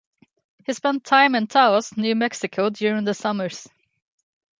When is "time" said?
1.03-1.35